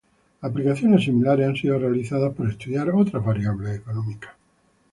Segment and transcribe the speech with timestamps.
[0.41, 4.31] Aplicaciones similares han sido realizadas para estudiar otras variables económicas.